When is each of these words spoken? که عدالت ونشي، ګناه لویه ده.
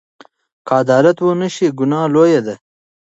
که 0.67 0.73
عدالت 0.81 1.17
ونشي، 1.21 1.67
ګناه 1.79 2.05
لویه 2.13 2.41
ده. 2.45 2.55